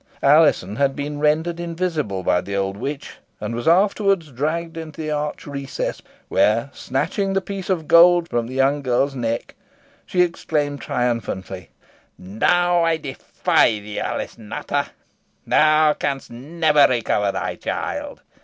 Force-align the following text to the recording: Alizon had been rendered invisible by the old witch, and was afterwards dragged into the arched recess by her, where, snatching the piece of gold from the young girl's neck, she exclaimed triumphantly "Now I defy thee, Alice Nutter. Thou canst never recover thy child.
Alizon 0.23 0.77
had 0.77 0.95
been 0.95 1.19
rendered 1.19 1.59
invisible 1.59 2.23
by 2.23 2.41
the 2.41 2.55
old 2.55 2.75
witch, 2.75 3.17
and 3.39 3.53
was 3.53 3.67
afterwards 3.67 4.31
dragged 4.31 4.75
into 4.75 4.99
the 4.99 5.11
arched 5.11 5.45
recess 5.45 6.01
by 6.01 6.09
her, 6.09 6.15
where, 6.27 6.69
snatching 6.73 7.33
the 7.33 7.39
piece 7.39 7.69
of 7.69 7.87
gold 7.87 8.27
from 8.27 8.47
the 8.47 8.55
young 8.55 8.81
girl's 8.81 9.13
neck, 9.13 9.53
she 10.07 10.23
exclaimed 10.23 10.81
triumphantly 10.81 11.69
"Now 12.17 12.83
I 12.83 12.97
defy 12.97 13.77
thee, 13.79 13.99
Alice 13.99 14.39
Nutter. 14.39 14.87
Thou 15.45 15.93
canst 15.93 16.31
never 16.31 16.87
recover 16.89 17.31
thy 17.31 17.53
child. 17.53 18.23